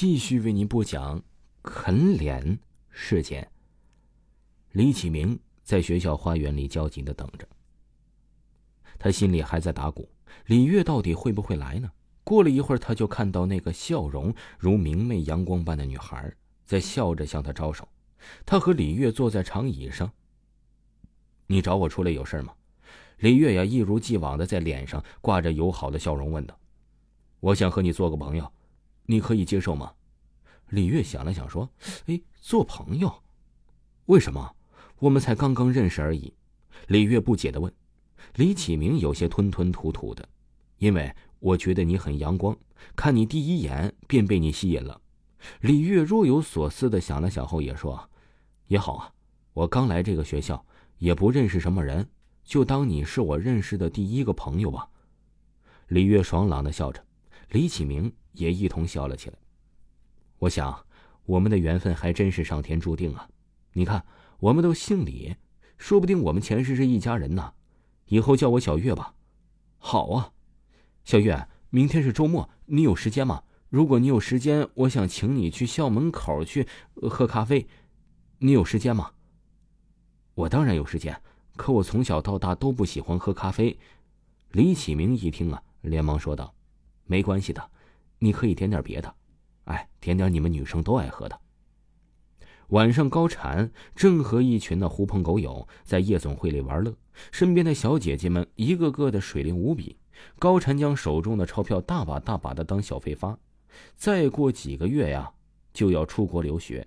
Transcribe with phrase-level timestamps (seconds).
[0.00, 1.20] 继续为您播讲
[1.60, 3.50] 啃脸事件。
[4.70, 7.44] 李启明在学校花园里焦急的等着，
[8.96, 10.08] 他心里还在打鼓：
[10.46, 11.90] 李月到底会不会来呢？
[12.22, 16.32] 过了一会儿，他就看到那个笑容如明媚阳光般的女孩
[16.64, 17.88] 在笑着向他招手。
[18.46, 20.08] 他和李月坐在长椅上。
[21.48, 22.54] 你找我出来有事吗？
[23.16, 26.56] 李月呀，一如既往的在脸上挂着友好的笑容，问道
[27.40, 28.48] ：“我想和你做个朋友。”
[29.10, 29.90] 你可以接受吗？
[30.68, 31.66] 李月想了想，说
[32.08, 33.22] ：“哎，做朋友？
[34.04, 34.54] 为什么？
[34.98, 36.30] 我们才刚刚认识而已。”
[36.88, 37.72] 李月不解的问。
[38.34, 40.28] 李启明有些吞吞吐吐的
[40.76, 42.54] ：“因为我觉得你很阳光，
[42.94, 45.00] 看你第一眼便被你吸引了。”
[45.62, 48.10] 李月若有所思的想了想后也说
[48.68, 49.10] ：“也好啊，
[49.54, 50.62] 我刚来这个学校，
[50.98, 52.06] 也不认识什么人，
[52.44, 54.86] 就当你是我认识的第一个朋友吧。”
[55.88, 57.02] 李月爽朗的笑着。
[57.52, 59.36] 李启明也一同笑了起来。
[60.38, 60.86] 我想，
[61.26, 63.28] 我们的缘分还真是上天注定啊！
[63.72, 64.04] 你看，
[64.38, 65.36] 我们都姓李，
[65.76, 67.52] 说不定我们前世是一家人呢。
[68.06, 69.14] 以后叫我小月吧。
[69.76, 70.32] 好啊，
[71.04, 73.42] 小月，明天是周末，你有时间吗？
[73.68, 76.66] 如果你有时间，我想请你去校门口去
[77.02, 77.68] 喝咖啡。
[78.38, 79.10] 你有时间吗？
[80.34, 81.20] 我当然有时间，
[81.56, 83.76] 可我从小到大都不喜欢喝咖啡。
[84.52, 86.54] 李启明一听啊，连忙说道。
[87.04, 87.70] 没关系的，
[88.18, 89.14] 你可以点点别的，
[89.64, 91.40] 哎，点点你们女生都爱喝的。
[92.68, 96.94] 晚上，高产正和一群的狐朋狗友在夜总会里玩乐，
[97.32, 99.96] 身边的小姐姐们一个个的水灵无比。
[100.38, 103.38] 高产将手中的钞票大把大把的当小费发，
[103.96, 105.30] 再过几个月呀，
[105.72, 106.86] 就要出国留学，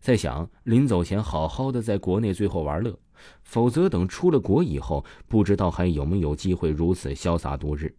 [0.00, 2.98] 在想临走前好好的在国内最后玩乐，
[3.44, 7.94] 否则等出了国以后，不知道还有没有机会如此潇洒度日。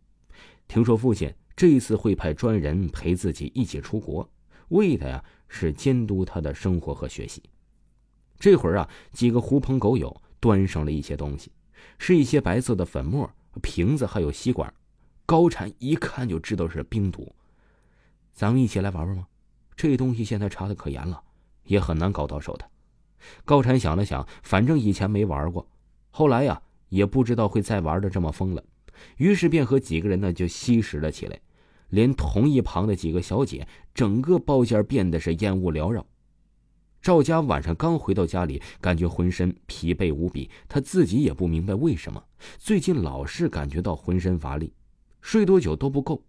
[0.67, 4.27] 听说父亲这次会派专人陪自己一起出国，
[4.69, 7.43] 为的呀是监督他的生活和学习。
[8.39, 11.51] 这会儿啊，几个狐朋狗友端上了一些东西，
[11.97, 13.29] 是一些白色的粉末、
[13.61, 14.73] 瓶子，还有吸管。
[15.25, 17.33] 高产一看就知道是冰毒。
[18.33, 19.27] 咱们一起来玩玩吗？
[19.75, 21.21] 这东西现在查的可严了，
[21.65, 22.65] 也很难搞到手的。
[23.45, 25.67] 高产想了想，反正以前没玩过，
[26.09, 28.63] 后来呀也不知道会再玩的这么疯了。
[29.17, 31.39] 于是便和几个人呢就吸食了起来，
[31.89, 36.05] 连同一旁的几个小姐，整个包间变得是烟雾缭绕。
[37.01, 42.23] 赵家晚上刚回到家里，感觉浑身疲惫无比，他自己也不明白为什么，
[42.57, 44.73] 最近老是感觉到浑身乏力，
[45.19, 46.23] 睡多久都不够。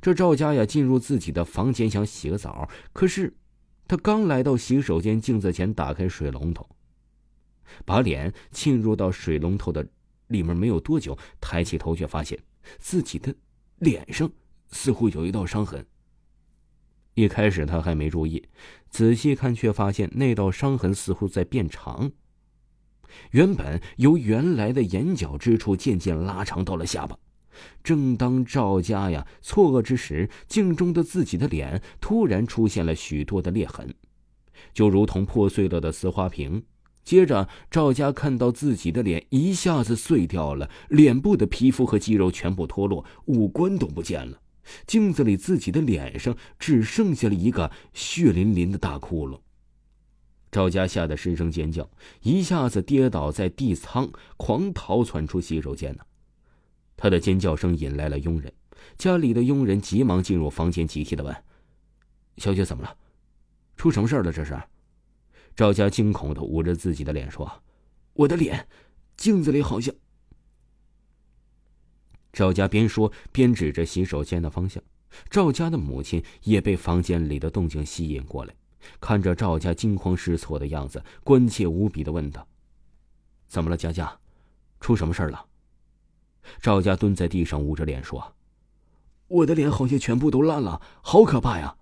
[0.00, 3.32] 这赵家呀，进入自己的房间想洗个澡，可是
[3.86, 6.68] 他刚来到洗手间镜子前，打开水龙头，
[7.84, 9.86] 把脸浸入到水龙头的。
[10.28, 12.38] 里面没有多久，抬起头却发现
[12.78, 13.34] 自己的
[13.78, 14.30] 脸上
[14.70, 15.84] 似乎有一道伤痕。
[17.14, 18.48] 一开始他还没注意，
[18.90, 22.10] 仔细看却发现那道伤痕似乎在变长。
[23.30, 27.16] 原本由原来的眼角之处渐渐拉长到了下巴。
[27.84, 33.94] 正当赵家呀错愕之时，镜中的自己的脸突然出现了许多的裂痕，
[34.72, 36.64] 就如同破碎了的瓷花瓶。
[37.04, 44.40] 接着，赵家看到自己的脸一下子碎掉了，脸部的皮肤和肌肉全部脱落，五官都不见了。
[44.86, 49.38] 镜子里自己的脸上只剩下了一个血淋淋的大窟窿。
[50.50, 51.90] 赵家吓得失声尖叫，
[52.22, 56.00] 一下子跌倒在地仓，狂逃窜出洗手间呢。
[56.96, 58.50] 他的尖叫声引来了佣人，
[58.96, 61.36] 家里的佣人急忙进入房间，急切的问
[62.38, 62.96] ：“小姐怎么了？
[63.76, 64.32] 出什么事了？
[64.32, 64.58] 这是？”
[65.56, 67.62] 赵家惊恐的捂着自己的脸说
[68.14, 68.66] ：“我的脸，
[69.16, 69.94] 镜子里好像……”
[72.32, 74.82] 赵家边说边指着洗手间的方向。
[75.30, 78.52] 赵家的母亲也被房间里的动静吸引过来，
[79.00, 82.48] 看着赵家惊慌失措的样子，关切无比的问道
[83.46, 84.18] ：“怎么了，佳佳？
[84.80, 85.46] 出什么事了？”
[86.60, 88.34] 赵家蹲在地上捂着脸说
[89.28, 91.76] ：“我的脸好像全部都烂了，好可怕呀！”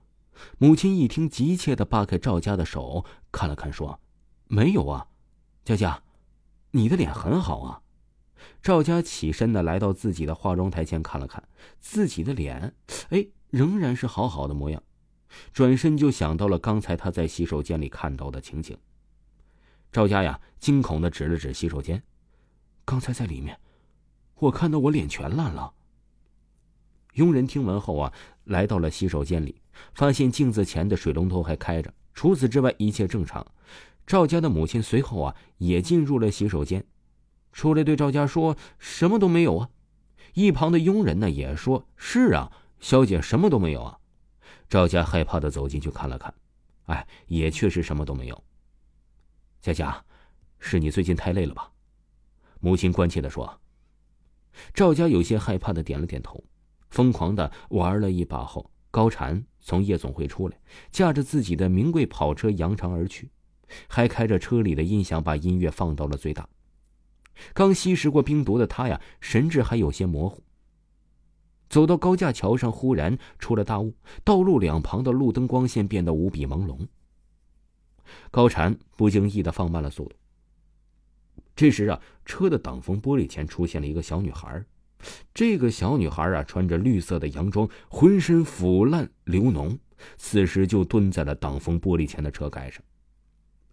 [0.59, 4.01] 母亲一听，急切的扒开赵家的手看了看，说
[4.49, 5.09] ：“没有啊，
[5.65, 6.03] 佳佳，
[6.73, 7.83] 你的脸很好啊。”
[8.63, 11.43] 赵家起身的来到自己的化妆台前看了看
[11.79, 12.75] 自己的脸，
[13.11, 14.83] 哎，仍然是好好的模样。
[15.53, 18.77] 转身就想到了刚才他在洗手间里看到的情景。
[19.91, 22.03] 赵家呀，惊恐的指了指洗手间
[22.85, 23.59] ：“刚才在里面，
[24.37, 25.73] 我看到我脸全烂了。”
[27.15, 28.13] 佣人听完后啊，
[28.45, 29.61] 来到了洗手间里。
[29.95, 33.45] 发现镜子前的水龙头还开着，除此之外一切正常。
[34.07, 36.85] 赵家的母亲随后啊也进入了洗手间，
[37.53, 39.71] 出来对赵家说：“什么都没有啊。”
[40.35, 43.99] 一旁的佣人呢也说：“是啊，小姐什么都没有啊。”
[44.69, 46.33] 赵家害怕的走进去看了看，
[46.85, 48.45] 哎，也确实什么都没有。
[49.61, 50.05] 佳佳，
[50.59, 51.71] 是你最近太累了吧？
[52.61, 53.61] 母亲关切的说。
[54.75, 56.43] 赵家有些害怕的点了点头，
[56.93, 60.59] 疯狂的玩了一把后，高禅从夜总会出来，
[60.91, 63.31] 驾着自己的名贵跑车扬长而去，
[63.89, 66.47] 还开着车里的音响把音乐放到了最大。
[67.55, 70.43] 刚吸食过冰毒的他呀，神志还有些模糊。
[71.71, 76.87] 走到高架桥上，忽然出了大雾，道路两旁的路灯光线变得无比朦胧。
[78.31, 80.15] 高禅不经意的放慢了速度。
[81.57, 84.63] 这时啊，车的挡风玻璃前出现了一个小女孩。
[85.35, 89.79] 这个小女孩啊，穿着绿色的洋装，浑身腐烂流脓，
[90.17, 92.83] 此时就蹲在了挡风玻璃前的车盖上。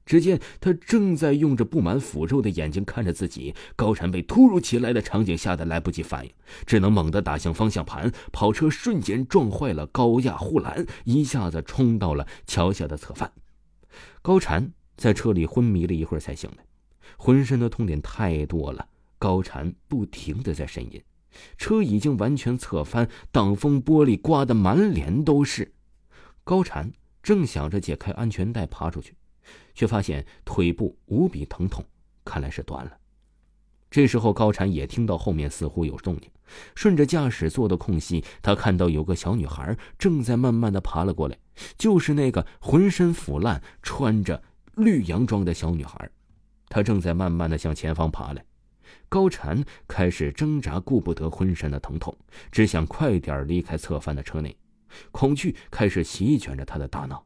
[0.06, 3.54] 只见她正在用着布满腐肉的眼睛看着自己。
[3.76, 6.32] 高禅被突如其来的场景吓得来不及反应，
[6.66, 13.32] 只能猛地打向方向盘，跑车瞬间撞坏了高压护栏，一下子冲到了桥下的侧翻。
[14.24, 16.66] 高禅在车里昏迷了一会儿才醒来，
[17.16, 18.88] 浑身的痛点太多了，
[19.20, 21.00] 高禅不停的在呻吟。
[21.58, 25.74] 车已经完全侧翻，挡风玻璃刮得满脸都是。
[26.44, 26.92] 高禅
[27.22, 29.14] 正想着解开安全带爬出去。
[29.74, 31.84] 却发现腿部无比疼痛，
[32.26, 32.92] 看来是断了。
[33.90, 36.30] 这时候高禅也听到后面似乎有动静，
[36.76, 41.38] 顺着驾驶座的空隙，他看到有个小女孩正在慢慢的爬了过来，
[41.78, 44.44] 就是那个浑身腐烂、穿着
[44.76, 46.10] 绿洋装的小女孩，
[46.68, 48.46] 她正在慢慢的向前方爬来。
[49.10, 52.16] 高禅开始挣扎，顾不得浑身的疼痛，
[52.52, 54.56] 只想快点离开侧翻的车内，
[55.12, 57.26] 恐惧开始席卷着他的大脑。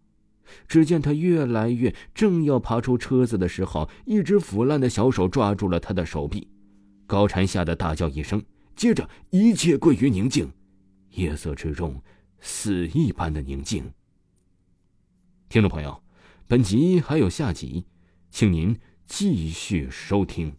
[0.67, 6.47] 只见他越来越，正要爬出车子的时候，一只腐烂的小手抓住了他的手臂。
[7.05, 8.41] 高禅吓得大叫一声，
[8.75, 10.51] 接着一切归于宁静，
[11.11, 12.01] 夜色之中，
[12.39, 13.91] 死一般的宁静。
[15.49, 16.01] 听众朋友，
[16.47, 17.85] 本集还有下集，
[18.29, 20.55] 请您继续收听。